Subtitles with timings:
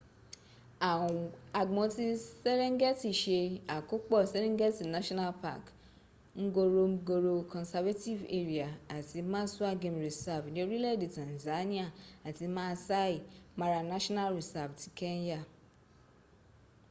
[1.61, 2.07] agbon ti
[2.41, 3.39] serengeti se
[3.75, 5.63] akopo serengeti national park
[6.45, 11.85] ngoromgoro conservative area ati maswa game reserve ni orile'de tanzania
[12.27, 13.17] ati maasai
[13.59, 15.39] mara national reserve ti kenya